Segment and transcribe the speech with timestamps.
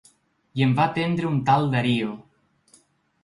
[0.59, 2.15] I em va atendre un tal Darío.